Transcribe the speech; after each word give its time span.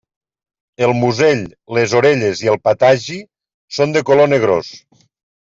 El 0.85 0.93
musell, 1.01 1.43
les 1.79 1.93
orelles 1.99 2.41
i 2.47 2.49
el 2.55 2.59
patagi 2.69 3.19
són 3.79 3.95
de 3.99 4.05
color 4.11 4.33
negrós. 4.35 4.73